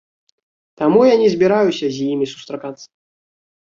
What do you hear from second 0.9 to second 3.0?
я не збіраюся з імі сустракацца!